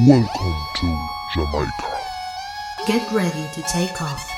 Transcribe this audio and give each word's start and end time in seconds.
Welcome 0.00 0.56
to 0.80 0.98
Jamaica. 1.34 1.86
Get 2.84 3.12
ready 3.12 3.46
to 3.54 3.62
take 3.62 3.94
off. 4.02 4.28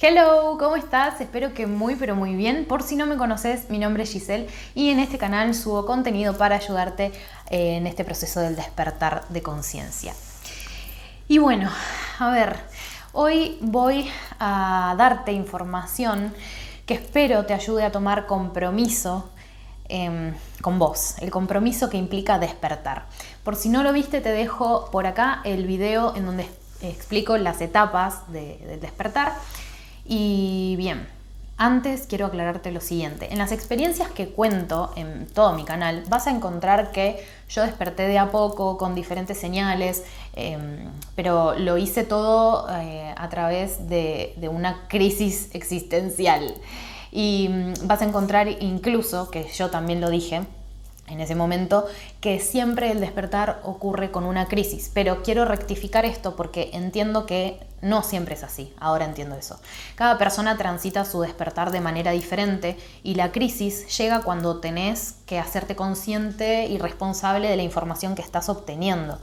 Hello, 0.00 0.56
¿cómo 0.56 0.76
estás? 0.76 1.20
Espero 1.20 1.52
que 1.52 1.66
muy 1.66 1.96
pero 1.96 2.14
muy 2.14 2.36
bien. 2.36 2.64
Por 2.64 2.84
si 2.84 2.94
no 2.94 3.06
me 3.06 3.16
conoces, 3.16 3.70
mi 3.70 3.78
nombre 3.78 4.04
es 4.04 4.12
Giselle 4.12 4.48
y 4.76 4.90
en 4.90 5.00
este 5.00 5.18
canal 5.18 5.52
subo 5.52 5.84
contenido 5.84 6.38
para 6.38 6.54
ayudarte 6.54 7.06
eh, 7.50 7.76
en 7.78 7.88
este 7.88 8.04
proceso 8.04 8.38
del 8.38 8.54
despertar 8.54 9.26
de 9.30 9.42
conciencia. 9.42 10.14
Y 11.26 11.38
bueno, 11.38 11.72
a 12.20 12.30
ver, 12.30 12.56
hoy 13.12 13.58
voy 13.60 14.08
a 14.38 14.94
darte 14.96 15.32
información 15.32 16.32
que 16.86 16.94
espero 16.94 17.44
te 17.44 17.52
ayude 17.52 17.84
a 17.84 17.92
tomar 17.92 18.26
compromiso 18.26 19.28
em, 19.88 20.34
con 20.62 20.78
vos, 20.78 21.16
el 21.20 21.30
compromiso 21.30 21.90
que 21.90 21.96
implica 21.96 22.38
despertar. 22.38 23.06
Por 23.44 23.56
si 23.56 23.68
no 23.68 23.82
lo 23.82 23.92
viste, 23.92 24.20
te 24.20 24.30
dejo 24.30 24.90
por 24.90 25.06
acá 25.06 25.40
el 25.44 25.66
video 25.66 26.14
en 26.16 26.26
donde 26.26 26.48
explico 26.80 27.36
las 27.36 27.60
etapas 27.60 28.30
del 28.30 28.80
despertar 28.80 29.34
y 30.04 30.74
bien, 30.76 31.08
antes 31.58 32.06
quiero 32.06 32.26
aclararte 32.26 32.70
lo 32.70 32.80
siguiente. 32.80 33.32
En 33.32 33.38
las 33.38 33.52
experiencias 33.52 34.10
que 34.10 34.28
cuento 34.28 34.92
en 34.96 35.26
todo 35.26 35.52
mi 35.54 35.64
canal 35.64 36.04
vas 36.08 36.26
a 36.26 36.30
encontrar 36.30 36.92
que 36.92 37.24
yo 37.48 37.62
desperté 37.62 38.08
de 38.08 38.18
a 38.18 38.30
poco 38.30 38.76
con 38.76 38.94
diferentes 38.94 39.38
señales, 39.38 40.04
em, 40.34 40.90
pero 41.14 41.58
lo 41.58 41.78
hice 41.78 42.04
todo 42.04 42.68
eh, 42.70 43.14
a 43.16 43.28
través 43.28 43.88
de, 43.88 44.34
de 44.36 44.48
una 44.48 44.86
crisis 44.88 45.48
existencial. 45.54 46.54
Y 47.10 47.48
mm, 47.48 47.86
vas 47.86 48.02
a 48.02 48.04
encontrar 48.04 48.48
incluso, 48.60 49.30
que 49.30 49.48
yo 49.48 49.70
también 49.70 50.00
lo 50.00 50.10
dije, 50.10 50.42
en 51.08 51.20
ese 51.20 51.34
momento, 51.34 51.86
que 52.20 52.40
siempre 52.40 52.90
el 52.90 53.00
despertar 53.00 53.60
ocurre 53.64 54.10
con 54.10 54.24
una 54.24 54.46
crisis. 54.46 54.90
Pero 54.92 55.22
quiero 55.22 55.44
rectificar 55.44 56.04
esto 56.04 56.36
porque 56.36 56.70
entiendo 56.72 57.26
que 57.26 57.60
no 57.82 58.02
siempre 58.02 58.34
es 58.34 58.42
así, 58.42 58.72
ahora 58.80 59.04
entiendo 59.04 59.36
eso. 59.36 59.60
Cada 59.94 60.18
persona 60.18 60.56
transita 60.56 61.04
su 61.04 61.20
despertar 61.20 61.70
de 61.70 61.80
manera 61.80 62.10
diferente 62.10 62.76
y 63.02 63.14
la 63.14 63.32
crisis 63.32 63.96
llega 63.96 64.22
cuando 64.22 64.60
tenés 64.60 65.16
que 65.26 65.38
hacerte 65.38 65.76
consciente 65.76 66.66
y 66.66 66.78
responsable 66.78 67.48
de 67.48 67.56
la 67.56 67.62
información 67.62 68.14
que 68.14 68.22
estás 68.22 68.48
obteniendo. 68.48 69.18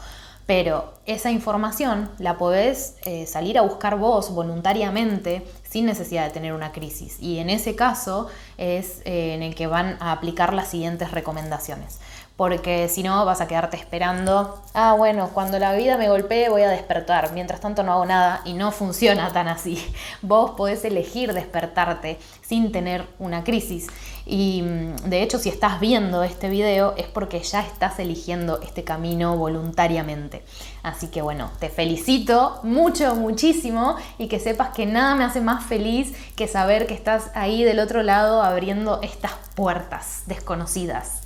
Pero 0.46 0.94
esa 1.06 1.32
información 1.32 2.10
la 2.18 2.38
podés 2.38 2.96
eh, 3.06 3.26
salir 3.28 3.58
a 3.58 3.62
buscar 3.62 3.98
vos 3.98 4.34
voluntariamente 4.34 5.46
sin 5.64 5.86
necesidad 5.86 6.26
de 6.26 6.32
tener 6.32 6.54
una 6.54 6.72
crisis. 6.72 7.18
Y 7.22 7.40
en 7.40 7.50
ese 7.50 7.76
caso 7.76 8.28
es 8.58 9.02
eh, 9.06 9.34
en 9.36 9.42
el 9.42 9.56
que 9.56 9.68
van 9.68 9.98
a 10.02 10.12
aplicar 10.12 10.54
las 10.54 10.68
siguientes 10.70 11.12
recomendaciones. 11.12 12.00
Porque 12.36 12.90
si 12.90 13.04
no 13.04 13.26
vas 13.26 13.42
a 13.42 13.48
quedarte 13.48 13.78
esperando, 13.78 14.62
ah 14.74 14.94
bueno, 14.98 15.30
cuando 15.34 15.60
la 15.60 15.74
vida 15.74 15.98
me 15.98 16.10
golpee 16.10 16.50
voy 16.50 16.64
a 16.64 16.70
despertar, 16.70 17.32
mientras 17.34 17.62
tanto 17.62 17.84
no 17.84 17.94
hago 17.94 18.06
nada 18.06 18.42
y 18.44 18.54
no 18.54 18.72
funciona 18.72 19.32
tan 19.32 19.48
así. 19.48 19.84
Vos 20.22 20.52
podés 20.52 20.84
elegir 20.84 21.34
despertarte 21.34 22.18
sin 22.42 22.72
tener 22.72 23.06
una 23.20 23.44
crisis 23.44 23.88
y 24.26 24.62
mm, 24.62 25.10
de 25.10 25.22
hecho, 25.22 25.38
si 25.38 25.50
estás 25.50 25.80
viendo 25.80 26.24
este 26.24 26.50
video 26.50 26.94
es 26.98 27.08
porque 27.08 27.42
ya 27.42 27.62
estás 27.62 28.00
eligiendo 28.00 28.62
este 28.62 28.84
camino 28.84 29.38
voluntariamente. 29.38 30.44
Así 30.82 31.08
que 31.08 31.22
bueno, 31.22 31.52
te 31.60 31.70
felicito 31.70 32.60
mucho, 32.64 33.16
muchísimo 33.16 33.96
y 34.18 34.28
que 34.28 34.40
sepas 34.40 34.70
que 34.70 34.86
nada 34.86 35.16
me 35.16 35.24
hace 35.24 35.42
más 35.42 35.66
feliz 35.66 36.14
que 36.36 36.48
saber 36.48 36.88
que 36.88 36.94
estás 36.94 37.32
ahí 37.36 37.64
del 37.64 37.80
otro 37.80 38.04
lado 38.04 38.42
abriendo 38.42 39.02
estas 39.02 39.34
puertas 39.56 40.24
desconocidas. 40.26 41.23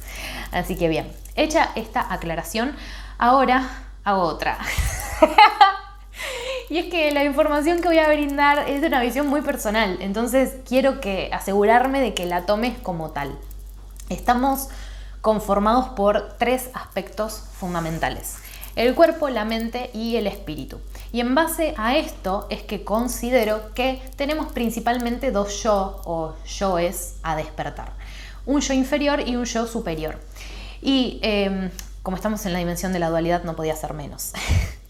Así 0.52 0.76
que 0.76 0.88
bien, 0.88 1.12
hecha 1.36 1.72
esta 1.76 2.14
aclaración, 2.14 2.76
ahora 3.18 3.70
hago 4.04 4.22
otra. 4.24 4.58
Y 6.70 6.80
es 6.80 6.88
que 6.88 7.12
la 7.12 7.24
información 7.24 7.80
que 7.80 7.88
voy 7.88 8.00
a 8.00 8.10
brindar 8.10 8.68
es 8.68 8.82
de 8.82 8.88
una 8.88 9.00
visión 9.00 9.28
muy 9.28 9.42
personal, 9.42 9.98
entonces 10.02 10.58
quiero 10.68 11.00
que 11.00 11.30
asegurarme 11.32 12.02
de 12.02 12.14
que 12.14 12.26
la 12.26 12.46
tomes 12.46 12.78
como 12.80 13.12
tal. 13.12 13.38
Estamos 14.10 14.68
conformados 15.22 15.90
por 15.90 16.36
tres 16.38 16.70
aspectos 16.74 17.44
fundamentales. 17.54 18.40
El 18.76 18.96
cuerpo, 18.96 19.30
la 19.30 19.46
mente 19.46 19.90
y 19.94 20.18
el 20.18 20.28
espíritu. 20.28 20.80
Y 21.12 21.22
en 21.22 21.36
base 21.36 21.74
a 21.78 21.96
esto 21.96 22.48
es 22.50 22.64
que 22.64 22.84
considero 22.84 23.74
que 23.74 24.02
tenemos 24.18 24.52
principalmente 24.52 25.32
dos 25.32 25.64
yo 25.64 26.02
o 26.06 26.36
yoes 26.46 27.16
a 27.24 27.36
despertar. 27.38 27.94
Un 28.48 28.62
yo 28.62 28.74
inferior 28.74 29.22
y 29.28 29.36
un 29.36 29.46
yo 29.46 29.68
superior. 29.68 30.20
Y 30.82 31.20
em, 31.22 31.70
como 32.02 32.18
estamos 32.18 32.46
en 32.46 32.54
la 32.54 32.60
dimensión 32.60 32.94
de 32.94 33.00
la 33.00 33.10
dualidad 33.10 33.44
no 33.44 33.56
podía 33.56 33.76
ser 33.76 33.94
menos. 33.94 34.34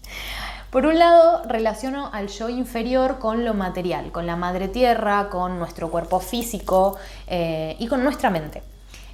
Por 0.70 0.86
un 0.86 0.98
lado, 0.98 1.42
relaciono 1.44 2.10
al 2.12 2.28
yo 2.28 2.48
inferior 2.48 3.18
con 3.18 3.44
lo 3.44 3.54
material, 3.54 4.12
con 4.12 4.26
la 4.26 4.36
madre 4.36 4.68
tierra, 4.68 5.28
con 5.28 5.58
nuestro 5.58 5.90
cuerpo 5.90 6.20
físico 6.20 6.96
eh, 7.26 7.74
y 7.78 7.88
con 7.88 8.04
nuestra 8.04 8.30
mente. 8.30 8.62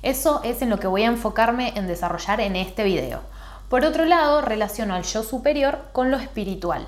Eso 0.03 0.41
es 0.45 0.61
en 0.63 0.69
lo 0.69 0.79
que 0.79 0.89
voy 0.89 1.05
a 1.05 1.07
enfocarme 1.07 1.73
en 1.77 1.87
desarrollar 1.87 2.41
en 2.41 2.57
este 2.57 2.85
video. 2.85 3.21
Por 3.71 3.85
otro 3.85 4.05
lado, 4.05 4.43
relaciono 4.43 4.95
al 4.95 5.05
yo 5.05 5.23
superior 5.23 5.79
con 5.93 6.11
lo 6.11 6.19
espiritual 6.19 6.87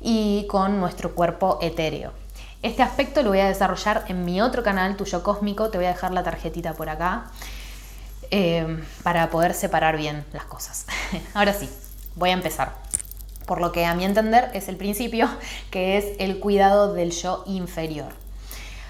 y 0.00 0.46
con 0.48 0.78
nuestro 0.78 1.14
cuerpo 1.14 1.58
etéreo. 1.60 2.23
Este 2.64 2.82
aspecto 2.82 3.22
lo 3.22 3.28
voy 3.28 3.40
a 3.40 3.48
desarrollar 3.48 4.06
en 4.08 4.24
mi 4.24 4.40
otro 4.40 4.62
canal, 4.62 4.96
Tuyo 4.96 5.22
Cósmico, 5.22 5.68
te 5.68 5.76
voy 5.76 5.84
a 5.84 5.90
dejar 5.90 6.12
la 6.12 6.22
tarjetita 6.22 6.72
por 6.72 6.88
acá, 6.88 7.26
eh, 8.30 8.82
para 9.02 9.28
poder 9.28 9.52
separar 9.52 9.98
bien 9.98 10.24
las 10.32 10.46
cosas. 10.46 10.86
Ahora 11.34 11.52
sí, 11.52 11.68
voy 12.14 12.30
a 12.30 12.32
empezar 12.32 12.72
por 13.46 13.60
lo 13.60 13.70
que 13.70 13.84
a 13.84 13.94
mi 13.94 14.06
entender 14.06 14.50
es 14.54 14.68
el 14.68 14.78
principio, 14.78 15.28
que 15.70 15.98
es 15.98 16.06
el 16.18 16.40
cuidado 16.40 16.94
del 16.94 17.10
yo 17.10 17.44
inferior. 17.44 18.14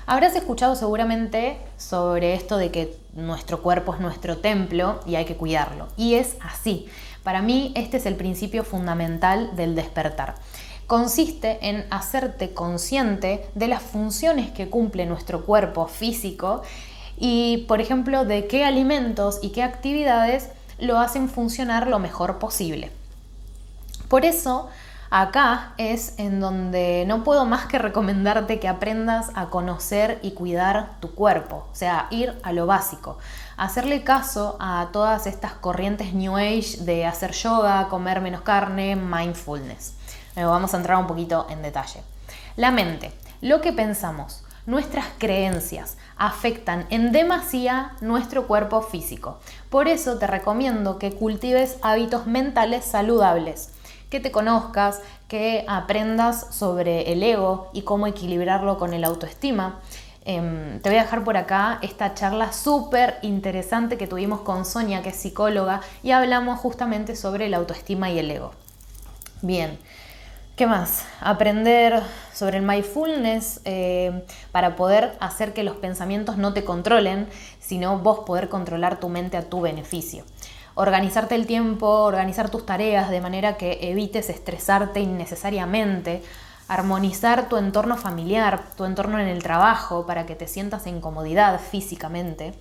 Habrás 0.07 0.37
escuchado 0.37 0.77
seguramente 0.77 1.59
sobre 1.77 2.35
esto 2.35 2.59
de 2.59 2.71
que 2.71 2.97
nuestro 3.15 3.61
cuerpo 3.61 3.93
es 3.93 3.99
nuestro 3.99 4.39
templo 4.39 5.01
y 5.05 5.17
hay 5.17 5.25
que 5.25 5.35
cuidarlo. 5.35 5.89
Y 5.97 6.15
es 6.15 6.37
así. 6.41 6.89
Para 7.25 7.43
mí 7.43 7.73
este 7.75 7.97
es 7.97 8.07
el 8.07 8.15
principio 8.15 8.63
fundamental 8.63 9.57
del 9.57 9.75
despertar. 9.75 10.37
Consiste 10.87 11.59
en 11.69 11.87
hacerte 11.91 12.53
consciente 12.53 13.49
de 13.55 13.69
las 13.69 13.83
funciones 13.83 14.51
que 14.51 14.69
cumple 14.69 15.07
nuestro 15.07 15.45
cuerpo 15.45 15.87
físico 15.87 16.63
y, 17.17 17.65
por 17.69 17.81
ejemplo, 17.81 18.25
de 18.25 18.47
qué 18.47 18.65
alimentos 18.65 19.39
y 19.43 19.51
qué 19.51 19.63
actividades 19.63 20.51
lo 20.79 20.99
hacen 20.99 21.29
funcionar 21.29 21.87
lo 21.87 21.99
mejor 21.99 22.39
posible. 22.39 22.91
Por 24.09 24.25
eso, 24.25 24.69
acá 25.11 25.75
es 25.79 26.19
en 26.19 26.41
donde 26.41 27.05
no 27.07 27.25
puedo 27.25 27.47
más 27.47 27.67
que 27.67 27.79
recomendarte 27.79 28.59
que 28.59 28.69
aprendas 28.69 29.31
a 29.35 29.47
conocer 29.47 30.19
y 30.23 30.33
cuidar 30.33 31.01
tu 31.01 31.15
cuerpo, 31.15 31.67
o 31.71 31.75
sea, 31.75 32.09
ir 32.11 32.39
a 32.43 32.53
lo 32.53 32.67
básico, 32.67 33.19
hacerle 33.57 34.03
caso 34.03 34.57
a 34.61 34.89
todas 34.93 35.27
estas 35.27 35.53
corrientes 35.53 36.15
New 36.15 36.37
Age 36.37 36.79
de 36.81 37.07
hacer 37.07 37.33
yoga, 37.33 37.89
comer 37.89 38.21
menos 38.21 38.43
carne, 38.43 38.97
mindfulness. 38.97 39.95
Vamos 40.37 40.75
a 40.75 40.79
entrar 40.79 40.99
un 40.99 41.07
poquito 41.07 41.47
en 41.51 41.63
detalle. 41.63 42.03
La 42.57 42.71
mente, 42.71 43.13
lo 43.41 43.61
que 43.61 43.73
pensamos, 43.73 44.45
nuestras 44.67 45.07
creencias 45.19 45.97
afectan 46.17 46.87
en 46.91 47.13
demasía 47.13 47.93
nuestro 48.01 48.47
cuerpo 48.47 48.81
físico. 48.81 49.39
Por 49.71 49.89
eso 49.89 50.19
te 50.19 50.27
recomiendo 50.27 50.99
que 50.99 51.13
cultives 51.13 51.77
hábitos 51.83 52.27
mentales 52.27 52.85
saludables 52.85 53.71
que 54.15 54.21
te 54.21 54.31
conozcas, 54.31 55.01
que 55.27 55.65
aprendas 55.67 56.47
sobre 56.55 57.13
el 57.13 57.21
ego 57.25 57.69
y 57.73 57.83
cómo 57.83 58.07
equilibrarlo 58.07 58.79
con 58.79 58.95
el 58.95 59.03
autoestima. 59.03 59.81
Em, 60.25 60.79
te 60.81 60.89
voy 60.89 60.99
a 60.99 61.03
dejar 61.03 61.25
por 61.25 61.37
acá 61.37 61.81
esta 61.83 62.15
charla 62.15 62.53
súper 62.53 63.19
interesante 63.23 63.99
que 63.99 64.07
tuvimos 64.07 64.43
con 64.43 64.65
Sonia, 64.67 65.03
que 65.03 65.09
es 65.09 65.17
psicóloga, 65.17 65.81
y 66.05 66.13
hablamos 66.13 66.61
justamente 66.61 67.17
sobre 67.17 67.47
el 67.47 67.55
autoestima 67.55 68.09
y 68.09 68.21
el 68.21 68.31
ego. 68.31 68.53
Bien, 69.43 69.81
¿qué 70.57 70.67
más? 70.67 71.05
Aprender 71.21 72.03
sobre 72.33 72.59
el 72.59 72.63
mindfulness 72.63 73.61
eh, 73.65 74.25
para 74.53 74.77
poder 74.77 75.17
hacer 75.21 75.53
que 75.53 75.63
los 75.63 75.77
pensamientos 75.77 76.37
no 76.37 76.53
te 76.53 76.65
controlen, 76.65 77.29
sino 77.61 77.99
vos 77.99 78.21
poder 78.21 78.49
controlar 78.49 79.01
tu 79.01 79.09
mente 79.09 79.37
a 79.37 79.43
tu 79.43 79.61
beneficio 79.61 80.25
organizarte 80.75 81.35
el 81.35 81.47
tiempo, 81.47 81.87
organizar 81.87 82.51
tus 82.51 82.67
tareas 82.67 83.11
de 83.11 83.21
manera 83.21 83.57
que 83.57 83.79
evites 83.83 84.29
estresarte 84.29 85.01
innecesariamente, 85.01 86.23
armonizar 86.69 87.49
tu 87.49 87.57
entorno 87.57 87.97
familiar, 87.97 88.63
tu 88.77 88.85
entorno 88.85 89.19
en 89.21 89.29
el 89.29 89.43
trabajo 89.43 90.07
para 90.07 90.27
que 90.27 90.35
te 90.35 90.49
sientas 90.49 90.87
en 90.87 91.01
comodidad 91.01 91.61
físicamente, 91.61 92.55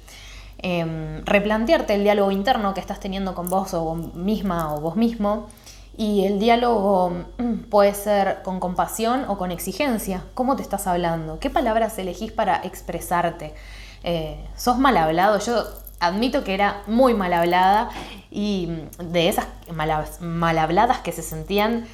em, 0.60 1.26
replantearte 1.26 1.96
el 1.96 2.04
diálogo 2.04 2.32
interno 2.32 2.74
que 2.74 2.82
estás 2.82 3.00
teniendo 3.00 3.34
con 3.34 3.50
vos 3.50 3.74
o 3.74 3.84
vos 3.84 4.14
misma 4.14 4.76
o 4.76 4.82
vos 4.82 4.96
mismo. 4.96 5.48
Y 5.96 6.26
el 6.26 6.40
diálogo 6.40 7.12
mm, 7.38 7.70
puede 7.70 7.94
ser 7.94 8.42
con 8.44 8.60
compasión 8.60 9.26
o 9.28 9.38
con 9.38 9.52
exigencia. 9.52 10.24
¿Cómo 10.34 10.56
te 10.56 10.64
estás 10.64 10.88
hablando? 10.88 11.40
¿Qué 11.40 11.50
palabras 11.50 11.98
elegís 12.00 12.32
para 12.32 12.58
expresarte? 12.64 13.54
eh, 14.04 14.38
sos 14.56 14.78
mal 14.78 14.98
hablado. 14.98 15.40
Yo 15.40 15.64
admito 16.00 16.44
que 16.44 16.54
era 16.54 16.84
muy 16.88 17.14
mal 17.14 17.34
hablada 17.34 17.90
y 18.30 18.70
de 19.00 19.30
esas 19.30 19.48
mal, 19.72 20.58
habladas 20.58 21.00
que 21.00 21.12
se 21.12 21.24
sentían 21.24 21.88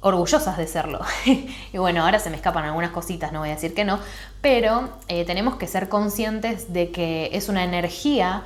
orgullosas 0.00 0.56
de 0.56 0.66
serlo. 0.66 1.00
y 1.72 1.78
bueno, 1.78 2.04
ahora 2.04 2.18
se 2.18 2.28
me 2.28 2.36
escapan 2.36 2.64
algunas 2.64 2.90
cositas, 2.90 3.32
no 3.32 3.38
voy 3.40 3.50
a 3.50 3.54
decir 3.54 3.72
que 3.72 3.84
no, 3.84 4.00
pero 4.40 4.88
eh, 5.06 5.24
tenemos 5.24 5.54
que 5.56 5.68
ser 5.68 5.88
conscientes 5.88 6.72
de 6.72 6.90
que 6.90 7.30
es 7.32 7.48
una 7.48 7.62
energía 7.62 8.42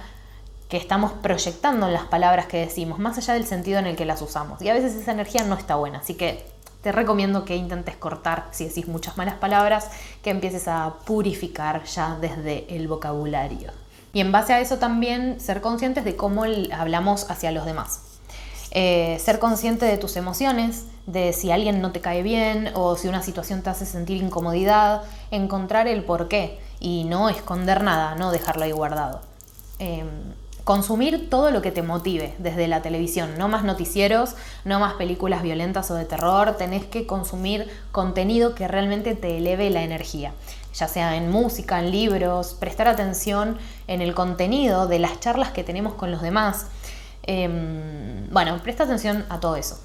que 0.68 0.76
estamos 0.76 1.12
proyectando 1.12 1.86
en 1.86 1.92
las 1.92 2.04
palabras 2.04 2.46
que 2.46 2.58
decimos, 2.58 2.98
más 2.98 3.18
allá 3.18 3.34
del 3.34 3.46
sentido 3.46 3.78
en 3.78 3.86
el 3.86 3.96
que 3.96 4.04
las 4.04 4.20
usamos. 4.22 4.60
Y 4.62 4.68
a 4.68 4.74
veces 4.74 4.94
esa 4.94 5.12
energía 5.12 5.44
no 5.44 5.54
está 5.54 5.76
buena, 5.76 5.98
así 5.98 6.14
que 6.14 6.44
te 6.82 6.92
recomiendo 6.92 7.44
que 7.44 7.56
intentes 7.56 7.96
cortar, 7.96 8.48
si 8.52 8.66
decís 8.66 8.86
muchas 8.86 9.16
malas 9.16 9.34
palabras, 9.34 9.90
que 10.22 10.30
empieces 10.30 10.68
a 10.68 10.94
purificar 11.04 11.84
ya 11.84 12.16
desde 12.20 12.66
el 12.74 12.88
vocabulario. 12.88 13.72
Y 14.12 14.20
en 14.20 14.32
base 14.32 14.52
a 14.52 14.60
eso 14.60 14.78
también 14.78 15.40
ser 15.40 15.60
conscientes 15.60 16.04
de 16.04 16.16
cómo 16.16 16.44
hablamos 16.72 17.30
hacia 17.30 17.50
los 17.50 17.66
demás. 17.66 18.02
Eh, 18.70 19.18
ser 19.20 19.38
consciente 19.38 19.86
de 19.86 19.98
tus 19.98 20.16
emociones, 20.16 20.86
de 21.06 21.32
si 21.32 21.50
alguien 21.50 21.80
no 21.80 21.92
te 21.92 22.00
cae 22.00 22.22
bien 22.22 22.70
o 22.74 22.96
si 22.96 23.08
una 23.08 23.22
situación 23.22 23.62
te 23.62 23.70
hace 23.70 23.86
sentir 23.86 24.22
incomodidad, 24.22 25.02
encontrar 25.30 25.86
el 25.88 26.04
por 26.04 26.28
qué 26.28 26.58
y 26.80 27.04
no 27.04 27.28
esconder 27.28 27.82
nada, 27.82 28.14
no 28.16 28.32
dejarlo 28.32 28.64
ahí 28.64 28.72
guardado. 28.72 29.20
Em, 29.78 30.34
consumir 30.66 31.30
todo 31.30 31.52
lo 31.52 31.62
que 31.62 31.70
te 31.70 31.84
motive 31.84 32.34
desde 32.38 32.66
la 32.66 32.82
televisión, 32.82 33.38
no 33.38 33.46
más 33.46 33.62
noticieros, 33.62 34.34
no 34.64 34.80
más 34.80 34.94
películas 34.94 35.44
violentas 35.44 35.92
o 35.92 35.94
de 35.94 36.04
terror, 36.04 36.56
tenés 36.56 36.84
que 36.84 37.06
consumir 37.06 37.70
contenido 37.92 38.56
que 38.56 38.66
realmente 38.66 39.14
te 39.14 39.38
eleve 39.38 39.70
la 39.70 39.84
energía, 39.84 40.32
ya 40.74 40.88
sea 40.88 41.14
en 41.14 41.30
música, 41.30 41.78
en 41.78 41.92
libros, 41.92 42.56
prestar 42.58 42.88
atención 42.88 43.58
en 43.86 44.02
el 44.02 44.12
contenido 44.12 44.88
de 44.88 44.98
las 44.98 45.20
charlas 45.20 45.52
que 45.52 45.62
tenemos 45.62 45.94
con 45.94 46.10
los 46.10 46.20
demás. 46.20 46.66
Em, 47.22 48.28
bueno, 48.32 48.58
presta 48.60 48.82
atención 48.82 49.24
a 49.28 49.38
todo 49.38 49.54
eso. 49.54 49.78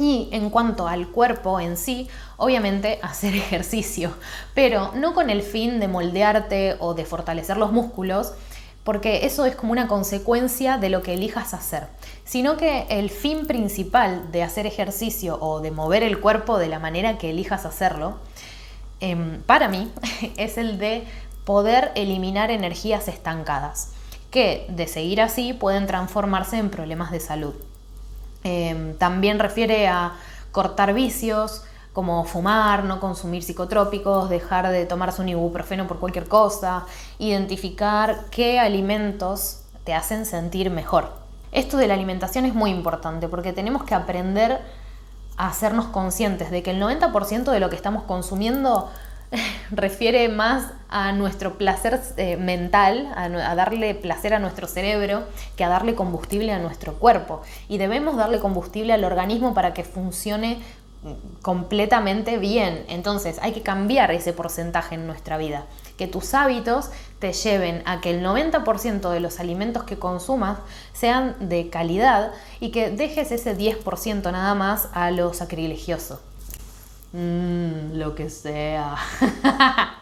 Y 0.00 0.28
en 0.32 0.50
cuanto 0.50 0.88
al 0.88 1.06
cuerpo 1.06 1.60
en 1.60 1.76
sí, 1.76 2.08
obviamente 2.36 2.98
hacer 3.04 3.36
ejercicio, 3.36 4.12
pero 4.54 4.90
no 4.96 5.14
con 5.14 5.30
el 5.30 5.42
fin 5.42 5.78
de 5.78 5.86
moldearte 5.86 6.78
o 6.80 6.94
de 6.94 7.04
fortalecer 7.04 7.58
los 7.58 7.70
músculos, 7.70 8.32
porque 8.84 9.26
eso 9.26 9.44
es 9.44 9.56
como 9.56 9.72
una 9.72 9.88
consecuencia 9.88 10.78
de 10.78 10.88
lo 10.88 11.02
que 11.02 11.14
elijas 11.14 11.54
hacer, 11.54 11.88
sino 12.24 12.56
que 12.56 12.86
el 12.88 13.10
fin 13.10 13.46
principal 13.46 14.32
de 14.32 14.42
hacer 14.42 14.66
ejercicio 14.66 15.38
o 15.40 15.60
de 15.60 15.70
mover 15.70 16.02
el 16.02 16.20
cuerpo 16.20 16.58
de 16.58 16.68
la 16.68 16.78
manera 16.78 17.18
que 17.18 17.30
elijas 17.30 17.66
hacerlo, 17.66 18.18
em, 19.00 19.42
para 19.42 19.68
mí, 19.68 19.92
es 20.36 20.56
el 20.58 20.78
de 20.78 21.04
poder 21.44 21.92
eliminar 21.94 22.50
energías 22.50 23.08
estancadas, 23.08 23.92
que 24.30 24.66
de 24.68 24.86
seguir 24.86 25.20
así 25.20 25.52
pueden 25.52 25.86
transformarse 25.86 26.56
en 26.56 26.70
problemas 26.70 27.10
de 27.10 27.20
salud. 27.20 27.54
Em, 28.44 28.96
también 28.96 29.38
refiere 29.38 29.88
a 29.88 30.14
cortar 30.52 30.94
vicios, 30.94 31.64
como 31.92 32.24
fumar, 32.24 32.84
no 32.84 33.00
consumir 33.00 33.42
psicotrópicos, 33.42 34.30
dejar 34.30 34.68
de 34.70 34.86
tomarse 34.86 35.22
un 35.22 35.28
ibuprofeno 35.28 35.86
por 35.86 35.98
cualquier 35.98 36.28
cosa, 36.28 36.86
identificar 37.18 38.26
qué 38.30 38.60
alimentos 38.60 39.62
te 39.84 39.94
hacen 39.94 40.24
sentir 40.24 40.70
mejor. 40.70 41.12
Esto 41.52 41.76
de 41.76 41.88
la 41.88 41.94
alimentación 41.94 42.44
es 42.44 42.54
muy 42.54 42.70
importante 42.70 43.28
porque 43.28 43.52
tenemos 43.52 43.82
que 43.82 43.94
aprender 43.94 44.60
a 45.36 45.48
hacernos 45.48 45.86
conscientes 45.86 46.50
de 46.50 46.62
que 46.62 46.70
el 46.70 46.80
90% 46.80 47.50
de 47.50 47.60
lo 47.60 47.70
que 47.70 47.76
estamos 47.76 48.04
consumiendo 48.04 48.88
refiere 49.70 50.28
más 50.28 50.72
a 50.88 51.12
nuestro 51.12 51.56
placer 51.56 52.00
eh, 52.16 52.36
mental, 52.36 53.12
a, 53.16 53.54
darle 53.54 53.94
placer 53.94 54.34
a 54.34 54.38
nuestro 54.38 54.66
cerebro, 54.66 55.24
que 55.56 55.64
a 55.64 55.68
darle 55.68 55.94
combustible 55.94 56.52
a 56.52 56.58
nuestro 56.58 56.94
cuerpo. 56.94 57.42
Y 57.68 57.78
debemos 57.78 58.16
darle 58.16 58.40
combustible 58.40 58.92
al 58.92 59.04
organismo 59.04 59.54
para 59.54 59.72
que 59.72 59.84
funcione 59.84 60.60
completamente 61.42 62.38
bien. 62.38 62.84
Entonces 62.88 63.38
hay 63.40 63.52
que 63.52 63.62
cambiar 63.62 64.10
ese 64.10 64.32
porcentaje 64.32 64.94
en 64.94 65.06
nuestra 65.06 65.38
vida. 65.38 65.64
Que 65.96 66.06
tus 66.06 66.34
hábitos 66.34 66.90
te 67.18 67.32
lleven 67.32 67.82
a 67.86 68.00
que 68.00 68.10
el 68.10 68.24
90% 68.24 69.10
de 69.10 69.20
los 69.20 69.40
alimentos 69.40 69.84
que 69.84 69.98
consumas 69.98 70.58
sean 70.92 71.36
de 71.48 71.70
calidad 71.70 72.32
y 72.60 72.70
que 72.70 72.90
dejes 72.90 73.32
ese 73.32 73.56
10% 73.56 74.32
nada 74.32 74.54
más 74.54 74.88
a 74.92 75.10
lo 75.10 75.32
sacrilegioso. 75.32 76.20
Mmm, 77.12 77.94
lo 77.94 78.14
que 78.14 78.30
sea. 78.30 78.96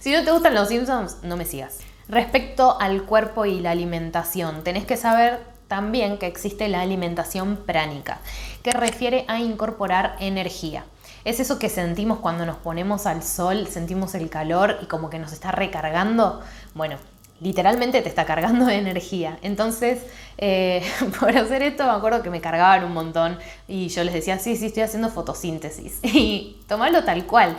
si 0.00 0.12
no 0.12 0.24
te 0.24 0.32
gustan 0.32 0.54
los 0.54 0.68
Simpsons, 0.68 1.18
no 1.22 1.36
me 1.36 1.44
sigas. 1.44 1.78
Respecto 2.08 2.78
al 2.80 3.04
cuerpo 3.04 3.46
y 3.46 3.60
la 3.60 3.70
alimentación, 3.70 4.64
tenés 4.64 4.84
que 4.84 4.96
saber 4.96 5.51
también 5.72 6.18
que 6.18 6.26
existe 6.26 6.68
la 6.68 6.82
alimentación 6.82 7.56
pránica, 7.56 8.18
que 8.62 8.72
refiere 8.72 9.24
a 9.26 9.40
incorporar 9.40 10.16
energía. 10.20 10.84
Es 11.24 11.40
eso 11.40 11.58
que 11.58 11.70
sentimos 11.70 12.18
cuando 12.18 12.44
nos 12.44 12.58
ponemos 12.58 13.06
al 13.06 13.22
sol, 13.22 13.66
sentimos 13.68 14.14
el 14.14 14.28
calor 14.28 14.76
y 14.82 14.84
como 14.84 15.08
que 15.08 15.18
nos 15.18 15.32
está 15.32 15.50
recargando. 15.50 16.42
Bueno, 16.74 16.98
literalmente 17.40 18.02
te 18.02 18.10
está 18.10 18.26
cargando 18.26 18.66
de 18.66 18.74
energía. 18.74 19.38
Entonces, 19.40 20.02
eh, 20.36 20.82
por 21.18 21.34
hacer 21.34 21.62
esto 21.62 21.84
me 21.84 21.92
acuerdo 21.92 22.22
que 22.22 22.28
me 22.28 22.42
cargaban 22.42 22.84
un 22.84 22.92
montón 22.92 23.38
y 23.66 23.88
yo 23.88 24.04
les 24.04 24.12
decía, 24.12 24.38
sí, 24.38 24.56
sí, 24.56 24.66
estoy 24.66 24.82
haciendo 24.82 25.08
fotosíntesis. 25.08 26.00
Y 26.02 26.60
tomarlo 26.68 27.02
tal 27.02 27.24
cual 27.24 27.56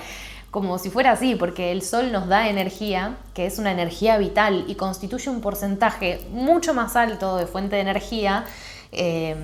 como 0.54 0.78
si 0.78 0.92
fuera 0.92 1.14
así, 1.14 1.34
porque 1.34 1.72
el 1.72 1.82
sol 1.82 2.12
nos 2.12 2.28
da 2.28 2.48
energía, 2.48 3.18
que 3.34 3.48
es 3.48 3.58
una 3.58 3.72
energía 3.72 4.20
vital 4.20 4.66
y 4.68 4.76
constituye 4.76 5.32
un 5.32 5.42
porcentaje 5.42 6.22
mucho 6.30 6.76
más 6.76 6.96
alto 6.96 7.38
de 7.38 7.48
fuente 7.48 7.78
de 7.78 7.82
energía 7.82 8.46
eh, 8.92 9.36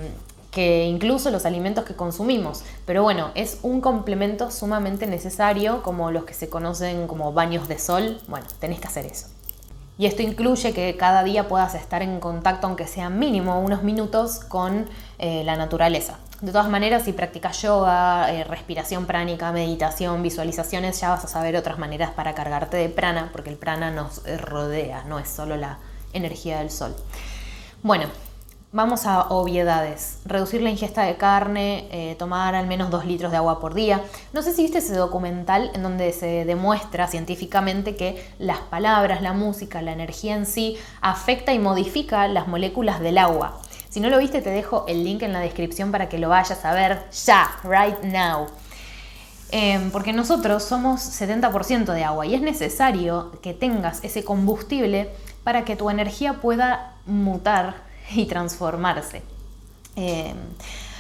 que 0.52 0.86
incluso 0.86 1.32
los 1.32 1.48
alimentos 1.48 1.84
que 1.84 1.96
consumimos. 1.96 2.62
Pero 2.86 3.02
bueno, 3.02 3.32
es 3.34 3.58
un 3.64 3.82
complemento 3.82 4.52
sumamente 4.52 5.08
necesario, 5.08 5.82
como 5.82 6.12
los 6.12 6.26
que 6.26 6.36
se 6.36 6.48
conocen 6.48 7.08
como 7.08 7.34
baños 7.34 7.68
de 7.68 7.80
sol. 7.80 8.22
Bueno, 8.28 8.46
tenés 8.60 8.80
que 8.80 8.88
hacer 8.88 9.08
eso. 9.08 9.30
Y 9.98 10.06
esto 10.06 10.22
incluye 10.22 10.74
que 10.74 10.96
cada 10.96 11.24
día 11.24 11.48
puedas 11.48 11.74
estar 11.74 12.04
en 12.04 12.20
contacto, 12.20 12.68
aunque 12.68 12.86
sea 12.86 13.10
mínimo 13.10 13.60
unos 13.60 13.82
minutos, 13.82 14.42
con 14.42 14.86
eh, 15.18 15.44
la 15.44 15.56
naturaleza. 15.56 16.20
De 16.42 16.54
todas 16.54 16.70
maneras, 16.70 17.04
si 17.04 17.12
practicas 17.12 17.62
yoga, 17.62 18.32
eh, 18.32 18.46
respiración 18.46 19.06
pránica, 19.06 19.52
meditación, 19.52 20.24
visualizaciones, 20.24 21.02
ya 21.02 21.10
vas 21.10 21.26
a 21.26 21.28
saber 21.28 21.58
otras 21.58 21.78
maneras 21.78 22.12
para 22.12 22.34
cargarte 22.34 22.78
de 22.78 22.88
prana, 22.88 23.30
porque 23.34 23.50
el 23.50 23.58
prana 23.58 23.92
nos 23.92 24.22
rodea, 24.40 25.04
no 25.04 25.19
es 25.19 25.28
solo 25.28 25.58
la 25.58 25.80
energía 26.14 26.60
del 26.60 26.72
sol. 26.72 26.96
Bueno, 27.84 28.06
vamos 28.72 29.06
a 29.06 29.22
obviedades. 29.30 30.19
Reducir 30.26 30.62
la 30.62 30.69
ingesta 30.69 31.04
de 31.04 31.18
carne, 31.18 31.88
eh, 31.92 32.16
tomar 32.18 32.56
al 32.56 32.68
menos 32.68 32.90
2 32.90 33.06
litros 33.06 33.31
de 33.31 33.38
agua 33.38 33.60
por 33.60 33.74
día. 33.74 34.02
No 34.34 34.42
sé 34.42 34.54
si 34.54 34.64
viste 34.64 34.78
ese 34.78 34.96
documental 34.96 35.72
en 35.74 35.84
donde 35.84 36.14
se 36.14 36.46
demuestra 36.46 37.08
científicamente 37.08 37.96
que 37.96 38.24
las 38.38 38.60
palabras, 38.60 39.22
la 39.22 39.34
música, 39.34 39.81
la 39.81 39.92
energía 39.92 40.36
en 40.36 40.46
sí 40.46 40.78
afecta 41.02 41.54
y 41.54 41.60
modifica 41.60 42.28
las 42.28 42.48
moléculas 42.48 43.00
del 43.00 43.18
agua. 43.18 43.60
Si 43.90 44.00
no 44.00 44.10
lo 44.10 44.19
viste, 44.19 44.42
te 44.42 44.52
dejo 44.52 44.86
el 44.88 45.04
link 45.04 45.24
en 45.24 45.34
la 45.34 45.40
descripción 45.40 45.92
para 45.92 46.10
que 46.10 46.19
lo 46.19 46.30
vayas 46.30 46.64
a 46.64 46.74
ver 46.74 47.08
ya, 47.26 47.50
right 47.64 48.04
now. 48.04 48.48
Em, 49.52 49.90
porque 49.90 50.14
nosotros 50.14 50.64
somos 50.64 51.02
70% 51.02 51.92
de 51.94 52.04
agua 52.04 52.28
y 52.28 52.36
es 52.36 52.42
necesario 52.42 53.31
que 53.42 53.56
tengas 53.56 54.04
ese 54.04 54.24
combustible 54.24 55.10
para 55.44 55.66
que 55.66 55.76
tu 55.76 55.90
energía 55.90 56.34
pueda 56.34 56.94
mutar 57.08 57.78
y 58.14 58.28
transformarse. 58.28 59.24
Em, 59.96 60.38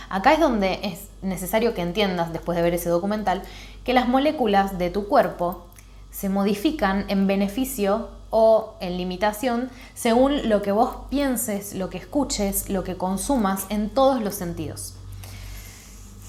acá 0.09 0.33
es 0.33 0.39
donde 0.39 0.79
es 0.81 1.09
necesario 1.21 1.75
que 1.75 1.81
entiendas, 1.81 2.33
después 2.33 2.55
de 2.55 2.63
ver 2.63 2.73
ese 2.73 2.89
documental, 2.89 3.43
que 3.83 3.93
las 3.93 4.07
moléculas 4.07 4.79
de 4.79 4.89
tu 4.89 5.07
cuerpo 5.07 5.67
se 6.09 6.27
modifican 6.27 7.05
en 7.07 7.27
beneficio 7.27 8.09
o 8.29 8.75
en 8.79 8.97
limitación 8.97 9.69
según 9.93 10.49
lo 10.49 10.61
que 10.61 10.71
vos 10.71 10.95
pienses, 11.09 11.73
lo 11.73 11.89
que 11.89 11.97
escuches, 11.97 12.69
lo 12.69 12.83
que 12.83 12.95
consumas 12.95 13.65
en 13.69 13.89
todos 13.89 14.21
los 14.21 14.35
sentidos. 14.35 14.93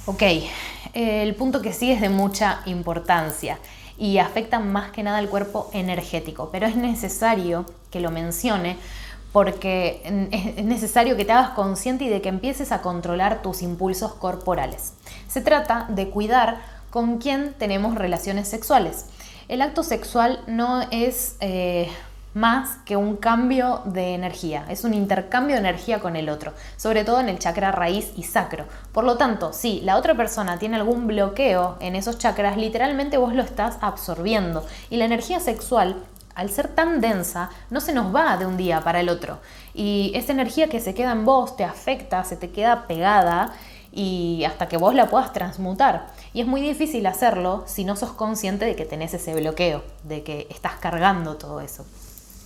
Ok, 0.06 0.22
el 0.94 1.34
punto 1.34 1.62
que 1.62 1.72
sí 1.72 1.92
es 1.92 2.00
de 2.00 2.08
mucha 2.08 2.60
importancia 2.66 3.58
y 3.98 4.18
afecta 4.18 4.58
más 4.58 4.90
que 4.92 5.02
nada 5.02 5.18
al 5.18 5.28
cuerpo 5.28 5.68
energético, 5.72 6.48
pero 6.50 6.66
es 6.66 6.74
necesario 6.74 7.66
que 7.90 8.00
lo 8.00 8.10
mencione 8.10 8.78
porque 9.32 10.02
es 10.32 10.64
necesario 10.64 11.16
que 11.16 11.24
te 11.24 11.32
hagas 11.32 11.50
consciente 11.50 12.04
y 12.04 12.08
de 12.08 12.20
que 12.20 12.30
empieces 12.30 12.72
a 12.72 12.82
controlar 12.82 13.42
tus 13.42 13.62
impulsos 13.62 14.14
corporales. 14.14 14.94
Se 15.28 15.40
trata 15.40 15.86
de 15.88 16.08
cuidar 16.08 16.60
con 16.90 17.18
quién 17.18 17.54
tenemos 17.56 17.94
relaciones 17.94 18.48
sexuales 18.48 19.04
el 19.50 19.62
acto 19.62 19.82
sexual 19.82 20.38
no 20.46 20.80
es 20.92 21.34
eh, 21.40 21.90
más 22.34 22.76
que 22.84 22.96
un 22.96 23.16
cambio 23.16 23.82
de 23.84 24.14
energía, 24.14 24.64
es 24.68 24.84
un 24.84 24.94
intercambio 24.94 25.56
de 25.56 25.60
energía 25.60 25.98
con 25.98 26.14
el 26.14 26.28
otro, 26.28 26.52
sobre 26.76 27.02
todo 27.02 27.18
en 27.18 27.28
el 27.28 27.40
chakra 27.40 27.72
raíz 27.72 28.12
y 28.16 28.22
sacro. 28.22 28.66
Por 28.92 29.02
lo 29.02 29.16
tanto, 29.16 29.52
si 29.52 29.80
la 29.80 29.96
otra 29.96 30.14
persona 30.14 30.56
tiene 30.60 30.76
algún 30.76 31.08
bloqueo 31.08 31.78
en 31.80 31.96
esos 31.96 32.16
chakras, 32.16 32.56
literalmente 32.56 33.18
vos 33.18 33.34
lo 33.34 33.42
estás 33.42 33.76
absorbiendo 33.80 34.64
y 34.88 34.98
la 34.98 35.06
energía 35.06 35.40
sexual 35.40 35.96
al 36.36 36.48
ser 36.50 36.68
tan 36.68 37.00
densa, 37.00 37.50
no 37.70 37.80
se 37.80 37.92
nos 37.92 38.14
va 38.14 38.36
de 38.36 38.46
un 38.46 38.56
día 38.56 38.82
para 38.82 39.00
el 39.00 39.08
otro. 39.08 39.40
Y 39.74 40.12
esa 40.14 40.30
energía 40.30 40.68
que 40.68 40.80
se 40.80 40.94
queda 40.94 41.10
en 41.10 41.24
vos 41.24 41.56
te 41.56 41.64
afecta, 41.64 42.22
se 42.22 42.36
te 42.36 42.50
queda 42.50 42.86
pegada 42.86 43.52
y 43.92 44.44
hasta 44.44 44.68
que 44.68 44.76
vos 44.76 44.94
la 44.94 45.08
puedas 45.08 45.32
transmutar. 45.32 46.08
Y 46.32 46.40
es 46.40 46.46
muy 46.46 46.60
difícil 46.60 47.06
hacerlo 47.06 47.64
si 47.66 47.84
no 47.84 47.96
sos 47.96 48.12
consciente 48.12 48.64
de 48.64 48.76
que 48.76 48.84
tenés 48.84 49.14
ese 49.14 49.34
bloqueo, 49.34 49.82
de 50.04 50.22
que 50.22 50.46
estás 50.50 50.74
cargando 50.74 51.36
todo 51.36 51.60
eso. 51.60 51.84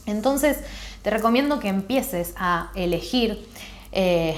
Entonces, 0.06 0.58
te 1.02 1.10
recomiendo 1.10 1.60
que 1.60 1.68
empieces 1.68 2.34
a 2.36 2.70
elegir 2.74 3.48
eh, 3.92 4.36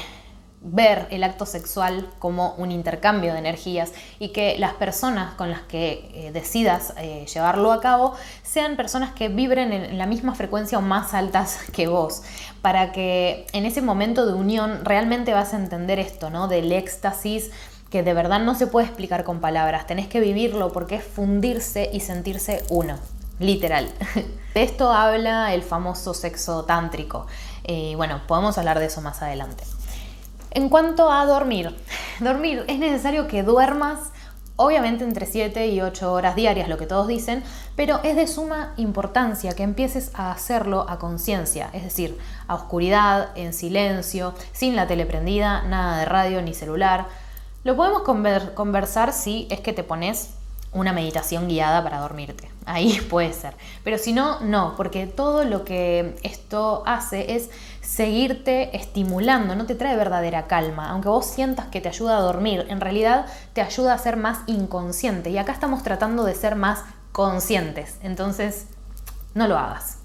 ver 0.73 1.07
el 1.11 1.23
acto 1.25 1.47
sexual 1.47 2.09
como 2.19 2.55
un 2.55 2.73
intercambio 2.73 3.33
de 3.33 3.39
energías 3.39 3.93
y 4.19 4.29
que 4.29 4.59
las 4.59 4.75
personas 4.75 5.35
con 5.35 5.51
las 5.51 5.63
que 5.63 6.11
eh, 6.15 6.33
decidas 6.33 6.93
eh, 6.99 7.25
llevarlo 7.33 7.73
a 7.73 7.81
cabo 7.81 8.15
sean 8.43 8.77
personas 8.77 9.13
que 9.13 9.29
vibren 9.29 9.73
en 9.73 9.99
la 9.99 10.07
misma 10.07 10.35
frecuencia 10.35 10.79
o 10.79 10.83
más 10.83 11.15
altas 11.15 11.59
que 11.73 11.87
vos, 11.87 12.23
para 12.63 12.93
que 12.93 13.47
en 13.53 13.65
ese 13.65 13.83
momento 13.83 14.27
de 14.27 14.35
unión 14.35 14.85
realmente 14.85 15.33
vas 15.33 15.55
a 15.55 15.57
entender 15.57 15.99
esto, 15.99 16.31
¿no? 16.31 16.49
Del 16.49 16.73
éxtasis 16.73 17.51
que 17.91 18.03
de 18.03 18.15
verdad 18.15 18.41
no 18.41 18.55
se 18.57 18.67
puede 18.67 18.87
explicar 18.87 19.23
con 19.23 19.41
palabras, 19.41 19.87
tenés 19.87 20.09
que 20.09 20.21
vivirlo 20.21 20.73
porque 20.73 20.97
es 20.97 21.05
fundirse 21.05 21.89
y 21.93 22.01
sentirse 22.01 22.65
uno, 22.69 22.99
literal. 23.39 23.89
De 24.55 24.63
esto 24.63 24.91
habla 24.91 25.53
el 25.53 25.63
famoso 25.63 26.15
sexo 26.15 26.65
tántrico. 26.65 27.27
Y 27.67 27.93
eh, 27.93 27.97
bueno, 27.97 28.23
podemos 28.27 28.57
hablar 28.57 28.79
de 28.79 28.87
eso 28.87 29.03
más 29.03 29.21
adelante. 29.21 29.65
En 30.51 30.69
cuanto 30.69 31.11
a 31.11 31.25
dormir, 31.27 31.77
dormir 32.21 32.65
es 32.69 32.79
necesario 32.79 33.27
que 33.27 33.43
duermas 33.43 34.11
obviamente 34.57 35.05
entre 35.05 35.27
7 35.27 35.69
y 35.69 35.81
8 35.81 36.13
horas 36.13 36.35
diarias, 36.35 36.69
lo 36.69 36.79
que 36.79 36.87
todos 36.87 37.07
dicen, 37.07 37.45
pero 37.77 38.01
es 38.03 38.17
de 38.17 38.27
suma 38.27 38.73
importancia 38.79 39.53
que 39.53 39.63
empieces 39.63 40.11
a 40.15 40.33
hacerlo 40.33 40.87
a 40.89 40.99
conciencia, 40.99 41.69
es 41.73 41.85
decir, 41.85 42.19
a 42.49 42.55
oscuridad, 42.55 43.37
en 43.37 43.53
silencio, 43.53 44.35
sin 44.53 44.75
la 44.75 44.87
tele 44.87 45.07
prendida, 45.07 45.63
nada 45.63 45.99
de 45.99 46.07
radio 46.07 46.43
ni 46.43 46.55
celular. 46.55 47.07
Lo 47.65 47.77
podemos 47.77 48.03
conversar 48.55 49.13
si 49.13 49.47
es 49.51 49.61
que 49.61 49.73
te 49.73 49.83
pones 49.83 50.31
una 50.73 50.93
meditación 50.93 51.49
guiada 51.49 51.83
para 51.83 52.01
dormirte. 52.01 52.51
Ahí 52.67 53.01
puede 53.11 53.33
ser. 53.33 53.55
Pero 53.85 53.99
si 53.99 54.13
no, 54.13 54.41
no, 54.41 54.75
porque 54.77 55.07
todo 55.07 55.45
lo 55.45 55.65
que 55.65 56.17
esto 56.23 56.83
hace 56.87 57.35
es 57.35 57.51
seguirte 57.87 58.77
estimulando, 58.77 59.55
no 59.55 59.65
te 59.65 59.77
trae 59.77 59.97
verdadera 59.97 60.49
calma. 60.49 60.91
Aunque 60.91 61.09
vos 61.09 61.25
sientas 61.25 61.67
que 61.67 61.81
te 61.81 61.89
ayuda 61.89 62.19
a 62.19 62.21
dormir, 62.21 62.67
en 62.69 62.81
realidad 62.81 63.27
te 63.53 63.63
ayuda 63.63 63.95
a 63.95 63.99
ser 63.99 64.17
más 64.17 64.41
inconsciente. 64.47 65.31
Y 65.31 65.39
acá 65.39 65.53
estamos 65.53 65.83
tratando 65.83 66.25
de 66.25 66.35
ser 66.35 66.57
más 66.57 66.81
conscientes. 67.13 67.97
Entonces, 68.03 68.67
no 69.35 69.47
lo 69.47 69.57
hagas. 69.57 69.99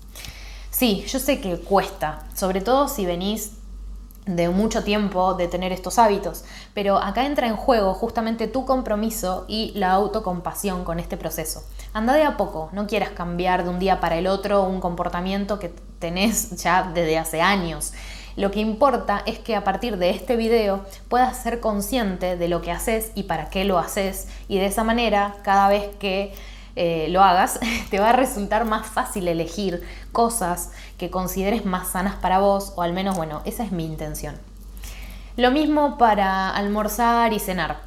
Sí, 0.69 1.03
yo 1.07 1.19
sé 1.19 1.41
que 1.41 1.59
cuesta, 1.59 2.23
sobre 2.35 2.61
todo 2.61 2.87
si 2.87 3.05
venís 3.05 3.53
de 4.35 4.49
mucho 4.49 4.83
tiempo 4.83 5.33
de 5.33 5.47
tener 5.47 5.71
estos 5.71 5.99
hábitos, 5.99 6.43
pero 6.73 6.97
acá 6.97 7.25
entra 7.25 7.47
en 7.47 7.55
juego 7.55 7.93
justamente 7.93 8.47
tu 8.47 8.65
compromiso 8.65 9.45
y 9.47 9.71
la 9.75 9.91
autocompasión 9.91 10.83
con 10.83 10.99
este 10.99 11.17
proceso. 11.17 11.63
Anda 11.93 12.13
de 12.13 12.23
a 12.23 12.37
poco, 12.37 12.69
no 12.71 12.87
quieras 12.87 13.09
cambiar 13.09 13.63
de 13.63 13.69
un 13.69 13.79
día 13.79 13.99
para 13.99 14.17
el 14.17 14.27
otro 14.27 14.63
un 14.63 14.79
comportamiento 14.79 15.59
que 15.59 15.73
tenés 15.99 16.51
ya 16.61 16.91
desde 16.93 17.17
hace 17.17 17.41
años. 17.41 17.93
Lo 18.37 18.51
que 18.51 18.59
importa 18.59 19.23
es 19.25 19.39
que 19.39 19.55
a 19.55 19.63
partir 19.63 19.97
de 19.97 20.09
este 20.09 20.35
video 20.35 20.85
puedas 21.09 21.37
ser 21.37 21.59
consciente 21.59 22.37
de 22.37 22.47
lo 22.47 22.61
que 22.61 22.71
haces 22.71 23.11
y 23.13 23.23
para 23.23 23.49
qué 23.49 23.65
lo 23.65 23.77
haces 23.77 24.27
y 24.47 24.57
de 24.57 24.67
esa 24.67 24.83
manera 24.83 25.35
cada 25.43 25.67
vez 25.67 25.89
que 25.99 26.33
eh, 26.75 27.07
lo 27.09 27.21
hagas, 27.21 27.59
te 27.89 27.99
va 27.99 28.11
a 28.11 28.13
resultar 28.13 28.65
más 28.65 28.87
fácil 28.87 29.27
elegir 29.27 29.83
cosas 30.11 30.71
que 31.01 31.09
consideres 31.09 31.65
más 31.65 31.87
sanas 31.87 32.13
para 32.13 32.37
vos, 32.37 32.73
o 32.75 32.83
al 32.83 32.93
menos, 32.93 33.17
bueno, 33.17 33.41
esa 33.43 33.63
es 33.63 33.71
mi 33.71 33.85
intención. 33.85 34.35
Lo 35.35 35.49
mismo 35.49 35.97
para 35.97 36.51
almorzar 36.51 37.33
y 37.33 37.39
cenar. 37.39 37.77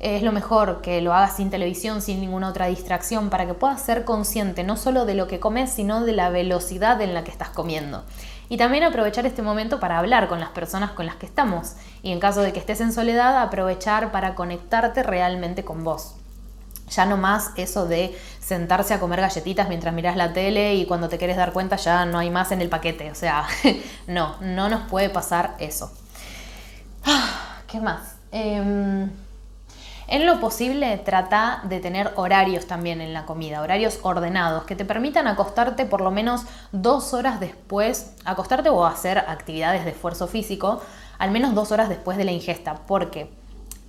Es 0.00 0.24
lo 0.24 0.32
mejor 0.32 0.80
que 0.82 1.00
lo 1.00 1.14
hagas 1.14 1.36
sin 1.36 1.50
televisión, 1.50 2.02
sin 2.02 2.20
ninguna 2.20 2.48
otra 2.48 2.66
distracción, 2.66 3.30
para 3.30 3.46
que 3.46 3.54
puedas 3.54 3.80
ser 3.80 4.04
consciente 4.04 4.64
no 4.64 4.76
solo 4.76 5.06
de 5.06 5.14
lo 5.14 5.28
que 5.28 5.38
comes, 5.38 5.70
sino 5.70 6.04
de 6.04 6.14
la 6.14 6.30
velocidad 6.30 7.00
en 7.00 7.14
la 7.14 7.22
que 7.22 7.30
estás 7.30 7.50
comiendo. 7.50 8.02
Y 8.48 8.56
también 8.56 8.82
aprovechar 8.82 9.24
este 9.24 9.42
momento 9.42 9.78
para 9.78 10.00
hablar 10.00 10.26
con 10.26 10.40
las 10.40 10.50
personas 10.50 10.90
con 10.90 11.06
las 11.06 11.14
que 11.14 11.26
estamos. 11.26 11.74
Y 12.02 12.10
en 12.10 12.18
caso 12.18 12.42
de 12.42 12.52
que 12.52 12.58
estés 12.58 12.80
en 12.80 12.92
soledad, 12.92 13.40
aprovechar 13.40 14.10
para 14.10 14.34
conectarte 14.34 15.04
realmente 15.04 15.64
con 15.64 15.84
vos. 15.84 16.16
Ya 16.88 17.06
no 17.06 17.16
más 17.16 17.52
eso 17.56 17.86
de 17.86 18.16
sentarse 18.40 18.94
a 18.94 19.00
comer 19.00 19.20
galletitas 19.20 19.68
mientras 19.68 19.94
miras 19.94 20.16
la 20.16 20.32
tele 20.32 20.74
y 20.74 20.84
cuando 20.84 21.08
te 21.08 21.16
quieres 21.18 21.36
dar 21.36 21.52
cuenta 21.52 21.76
ya 21.76 22.04
no 22.04 22.18
hay 22.18 22.30
más 22.30 22.52
en 22.52 22.60
el 22.60 22.68
paquete. 22.68 23.10
O 23.10 23.14
sea, 23.14 23.46
no, 24.06 24.36
no 24.40 24.68
nos 24.68 24.88
puede 24.88 25.10
pasar 25.10 25.54
eso. 25.58 25.92
¿Qué 27.66 27.80
más? 27.80 28.16
Em, 28.32 29.10
en 30.06 30.26
lo 30.26 30.38
posible, 30.38 30.98
trata 30.98 31.62
de 31.64 31.80
tener 31.80 32.12
horarios 32.16 32.66
también 32.66 33.00
en 33.00 33.14
la 33.14 33.24
comida, 33.24 33.62
horarios 33.62 34.00
ordenados, 34.02 34.64
que 34.64 34.76
te 34.76 34.84
permitan 34.84 35.26
acostarte 35.26 35.86
por 35.86 36.02
lo 36.02 36.10
menos 36.10 36.42
dos 36.72 37.14
horas 37.14 37.40
después, 37.40 38.14
acostarte 38.24 38.68
o 38.68 38.84
hacer 38.84 39.18
actividades 39.18 39.84
de 39.84 39.92
esfuerzo 39.92 40.26
físico, 40.26 40.82
al 41.18 41.30
menos 41.30 41.54
dos 41.54 41.72
horas 41.72 41.88
después 41.88 42.18
de 42.18 42.24
la 42.24 42.32
ingesta, 42.32 42.80
porque 42.86 43.30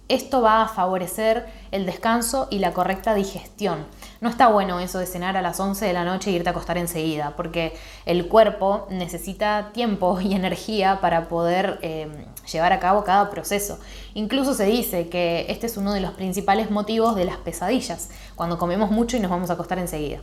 esto 0.07 0.41
va 0.41 0.61
a 0.61 0.67
favorecer 0.67 1.47
el 1.71 1.85
descanso 1.85 2.47
y 2.51 2.59
la 2.59 2.73
correcta 2.73 3.15
digestión. 3.15 3.85
No 4.21 4.29
está 4.29 4.47
bueno 4.47 4.79
eso 4.79 4.99
de 4.99 5.05
cenar 5.05 5.35
a 5.37 5.41
las 5.41 5.59
11 5.59 5.85
de 5.85 5.93
la 5.93 6.03
noche 6.03 6.29
e 6.29 6.33
irte 6.33 6.49
a 6.49 6.51
acostar 6.51 6.77
enseguida, 6.77 7.33
porque 7.35 7.75
el 8.05 8.27
cuerpo 8.27 8.87
necesita 8.89 9.71
tiempo 9.73 10.19
y 10.21 10.33
energía 10.33 10.99
para 11.01 11.27
poder 11.27 11.79
eh, 11.81 12.25
llevar 12.51 12.73
a 12.73 12.79
cabo 12.79 13.03
cada 13.03 13.29
proceso. 13.29 13.79
Incluso 14.13 14.53
se 14.53 14.65
dice 14.65 15.09
que 15.09 15.47
este 15.49 15.65
es 15.67 15.77
uno 15.77 15.93
de 15.93 16.01
los 16.01 16.11
principales 16.11 16.69
motivos 16.71 17.15
de 17.15 17.25
las 17.25 17.37
pesadillas, 17.37 18.09
cuando 18.35 18.57
comemos 18.57 18.91
mucho 18.91 19.17
y 19.17 19.19
nos 19.19 19.31
vamos 19.31 19.49
a 19.49 19.53
acostar 19.53 19.79
enseguida. 19.79 20.21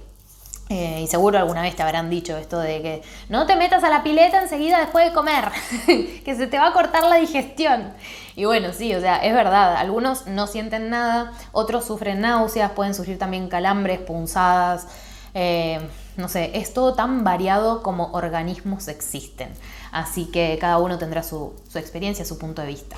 Eh, 0.72 1.02
y 1.02 1.06
seguro 1.06 1.36
alguna 1.36 1.60
vez 1.60 1.76
te 1.76 1.82
habrán 1.82 2.08
dicho 2.08 2.34
esto 2.38 2.58
de 2.58 2.80
que 2.80 3.02
no 3.28 3.44
te 3.44 3.56
metas 3.56 3.84
a 3.84 3.90
la 3.90 4.02
pileta 4.02 4.40
enseguida 4.40 4.80
después 4.80 5.04
de 5.04 5.12
comer, 5.12 5.44
que 6.24 6.34
se 6.34 6.46
te 6.46 6.58
va 6.58 6.68
a 6.68 6.72
cortar 6.72 7.04
la 7.04 7.16
digestión. 7.16 7.92
Y 8.36 8.46
bueno, 8.46 8.72
sí, 8.72 8.94
o 8.94 9.00
sea, 9.00 9.18
es 9.18 9.34
verdad, 9.34 9.76
algunos 9.76 10.26
no 10.26 10.46
sienten 10.46 10.88
nada, 10.88 11.34
otros 11.52 11.84
sufren 11.84 12.22
náuseas, 12.22 12.70
pueden 12.70 12.94
sufrir 12.94 13.18
también 13.18 13.50
calambres, 13.50 14.00
punzadas, 14.00 14.86
eh, 15.34 15.78
no 16.16 16.30
sé, 16.30 16.52
es 16.54 16.72
todo 16.72 16.94
tan 16.94 17.22
variado 17.22 17.82
como 17.82 18.10
organismos 18.12 18.88
existen. 18.88 19.50
Así 19.90 20.24
que 20.24 20.56
cada 20.58 20.78
uno 20.78 20.96
tendrá 20.96 21.22
su, 21.22 21.52
su 21.70 21.78
experiencia, 21.78 22.24
su 22.24 22.38
punto 22.38 22.62
de 22.62 22.68
vista. 22.68 22.96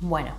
Bueno, 0.00 0.34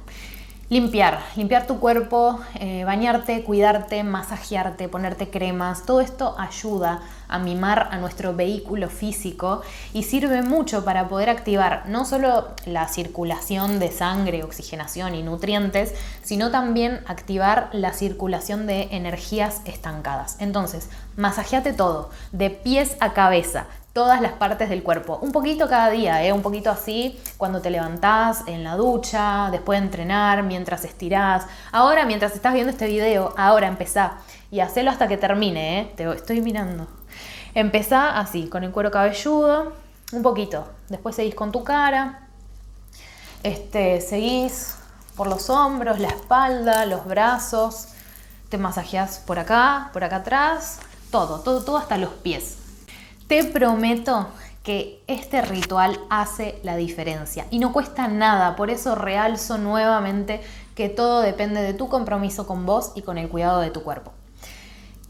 Limpiar, 0.69 1.21
limpiar 1.37 1.65
tu 1.65 1.79
cuerpo, 1.79 2.41
eh, 2.59 2.83
bañarte, 2.83 3.41
cuidarte, 3.43 4.03
masajearte, 4.03 4.89
ponerte 4.89 5.29
cremas, 5.29 5.85
todo 5.85 6.01
esto 6.01 6.35
ayuda 6.37 6.99
a 7.29 7.39
mimar 7.39 7.87
a 7.89 7.97
nuestro 7.97 8.35
vehículo 8.35 8.89
físico 8.89 9.61
y 9.93 10.03
sirve 10.03 10.41
mucho 10.41 10.83
para 10.83 11.07
poder 11.07 11.29
activar 11.29 11.87
no 11.87 12.03
solo 12.03 12.49
la 12.65 12.89
circulación 12.89 13.79
de 13.79 13.93
sangre, 13.93 14.43
oxigenación 14.43 15.15
y 15.15 15.23
nutrientes, 15.23 15.93
sino 16.21 16.51
también 16.51 16.99
activar 17.07 17.69
la 17.71 17.93
circulación 17.93 18.67
de 18.67 18.89
energías 18.91 19.61
estancadas. 19.63 20.35
Entonces, 20.41 20.89
masajeate 21.15 21.71
todo, 21.71 22.09
de 22.33 22.49
pies 22.49 22.97
a 22.99 23.13
cabeza, 23.13 23.67
todas 23.97 24.21
las 24.21 24.33
partes 24.33 24.69
del 24.69 24.83
cuerpo. 24.83 25.17
Un 25.23 25.31
poquito 25.31 25.67
cada 25.67 25.89
día, 25.89 26.23
¿eh? 26.23 26.31
un 26.31 26.43
poquito 26.43 26.69
así 26.69 27.19
cuando 27.35 27.61
te 27.61 27.71
levantás, 27.71 28.43
en 28.45 28.63
la 28.63 28.75
ducha, 28.75 29.49
después 29.49 29.79
de 29.79 29.87
entrenar, 29.87 30.43
mientras 30.43 30.85
estirás. 30.85 31.47
Ahora, 31.71 32.05
mientras 32.05 32.35
estás 32.35 32.53
viendo 32.53 32.69
este 32.69 32.85
video, 32.85 33.33
ahora 33.35 33.65
empezá 33.65 34.19
y 34.51 34.59
hacelo 34.59 34.91
hasta 34.91 35.07
que 35.07 35.17
termine, 35.17 35.79
¿eh? 35.79 35.93
te 35.95 36.03
estoy 36.13 36.41
mirando. 36.41 36.85
Empezá 37.55 38.19
así, 38.19 38.47
con 38.49 38.63
el 38.63 38.71
cuero 38.71 38.91
cabelludo, 38.91 39.73
un 40.11 40.21
poquito. 40.21 40.67
Después 40.89 41.15
seguís 41.15 41.33
con 41.33 41.51
tu 41.51 41.63
cara. 41.63 42.27
Este, 43.41 43.99
seguís 44.01 44.75
por 45.15 45.25
los 45.25 45.49
hombros, 45.49 45.97
la 45.97 46.09
espalda, 46.09 46.85
los 46.85 47.03
brazos. 47.07 47.87
Te 48.49 48.59
masajeás 48.59 49.17
por 49.17 49.39
acá, 49.39 49.89
por 49.91 50.03
acá 50.03 50.17
atrás. 50.17 50.81
Todo, 51.09 51.39
todo, 51.39 51.63
todo 51.63 51.77
hasta 51.77 51.97
los 51.97 52.11
pies. 52.11 52.66
Te 53.27 53.43
prometo 53.43 54.29
que 54.63 55.03
este 55.07 55.41
ritual 55.41 55.99
hace 56.09 56.59
la 56.63 56.77
diferencia 56.77 57.45
y 57.49 57.59
no 57.59 57.73
cuesta 57.73 58.07
nada, 58.07 58.55
por 58.55 58.69
eso 58.69 58.95
realzo 58.95 59.57
nuevamente 59.57 60.41
que 60.75 60.87
todo 60.87 61.21
depende 61.21 61.61
de 61.61 61.73
tu 61.73 61.89
compromiso 61.89 62.47
con 62.47 62.65
vos 62.65 62.93
y 62.95 63.01
con 63.01 63.17
el 63.17 63.27
cuidado 63.27 63.59
de 63.59 63.69
tu 63.69 63.83
cuerpo. 63.83 64.13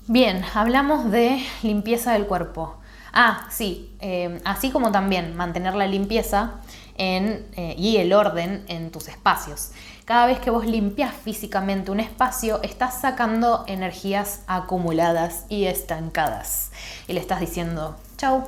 Bien, 0.08 0.44
hablamos 0.56 1.12
de 1.12 1.46
limpieza 1.62 2.14
del 2.14 2.26
cuerpo. 2.26 2.78
Ah, 3.14 3.48
sí, 3.52 3.96
eh, 4.00 4.42
así 4.46 4.72
como 4.72 4.92
también 4.92 5.36
mantener 5.36 5.76
la 5.76 5.86
limpieza, 5.86 6.56
eh, 7.00 7.76
y 7.78 7.98
el 7.98 8.12
orden 8.12 8.66
en 8.68 8.92
tus 8.92 9.08
espacios. 9.08 9.72
Cada 10.06 10.26
vez 10.26 10.40
que 10.40 10.50
vos 10.50 10.66
limpias 10.66 11.14
físicamente 11.14 11.92
un 11.92 12.00
espacio, 12.00 12.60
estás 12.64 13.02
sacando 13.02 13.66
energías 13.68 14.42
acumuladas 14.48 15.46
y 15.48 15.66
estancadas. 15.66 16.72
Y 17.08 17.14
le 17.14 17.20
estás 17.20 17.40
diciendo, 17.40 17.96
chau, 18.18 18.44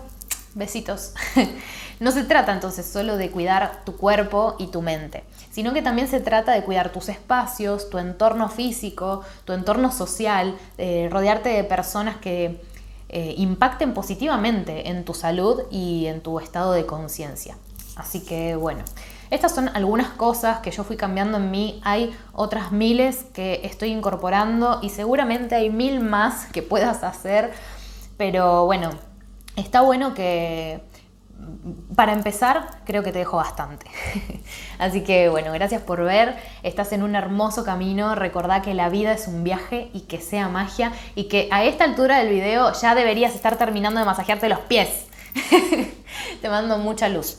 besitos. 0.56 1.14
no 2.00 2.12
se 2.12 2.24
trata 2.24 2.52
entonces 2.54 2.86
solo 2.86 3.18
de 3.18 3.32
cuidar 3.32 3.84
tu 3.86 3.96
cuerpo 3.96 4.56
y 4.60 4.68
tu 4.68 4.82
mente, 4.82 5.24
sino 5.52 5.74
que 5.74 5.82
también 5.82 6.08
se 6.08 6.20
trata 6.20 6.52
de 6.54 6.64
cuidar 6.64 6.92
tus 6.92 7.10
espacios, 7.10 7.90
tu 7.90 7.98
entorno 7.98 8.50
físico, 8.50 9.24
tu 9.46 9.54
entorno 9.54 9.92
social, 9.92 10.58
rodearte 11.10 11.50
de 11.50 11.64
personas 11.64 12.18
que 12.18 12.62
eh, 13.12 13.34
impacten 13.38 13.96
positivamente 13.96 14.90
en 14.90 15.04
tu 15.04 15.16
salud 15.16 15.64
y 15.72 16.06
en 16.06 16.22
tu 16.22 16.40
estado 16.40 16.74
de 16.74 16.86
conciencia. 16.86 17.58
Así 17.96 18.24
que 18.24 18.56
bueno, 18.56 18.84
estas 19.32 19.56
son 19.56 19.70
algunas 19.70 20.10
cosas 20.10 20.60
que 20.60 20.70
yo 20.70 20.84
fui 20.84 20.96
cambiando 20.96 21.38
en 21.38 21.50
mí. 21.50 21.82
Hay 21.84 22.16
otras 22.34 22.72
miles 22.72 23.26
que 23.34 23.62
estoy 23.64 23.90
incorporando 23.90 24.78
y 24.84 24.90
seguramente 24.90 25.56
hay 25.56 25.72
mil 25.72 26.02
más 26.02 26.46
que 26.52 26.62
puedas 26.62 27.04
hacer. 27.04 27.52
Pero 28.16 28.68
bueno, 28.68 28.92
está 29.60 29.82
bueno 29.82 30.14
que 30.14 30.82
para 31.96 32.14
empezar, 32.14 32.82
creo 32.86 33.04
que 33.04 33.12
te 33.12 33.20
dejo 33.20 33.38
bastante. 33.38 33.86
Así 34.80 35.04
que 35.04 35.30
bueno, 35.30 35.52
gracias 35.54 35.82
por 35.82 36.04
ver. 36.04 36.36
Estás 36.64 36.92
en 36.94 37.04
un 37.04 37.16
hermoso 37.16 37.64
camino. 37.64 38.16
Recordá 38.16 38.62
que 38.62 38.74
la 38.74 38.90
vida 38.90 39.14
es 39.14 39.28
un 39.28 39.44
viaje 39.44 39.90
y 39.94 40.02
que 40.02 40.20
sea 40.20 40.50
magia. 40.50 40.92
Y 41.16 41.26
que 41.26 41.48
a 41.52 41.64
esta 41.64 41.84
altura 41.84 42.20
del 42.20 42.30
video 42.30 42.72
ya 42.74 42.96
deberías 42.96 43.36
estar 43.36 43.58
terminando 43.58 44.00
de 44.00 44.06
masajearte 44.06 44.50
los 44.50 44.60
pies. 44.60 45.08
te 46.42 46.50
mando 46.50 46.78
mucha 46.78 47.10
luz. 47.10 47.38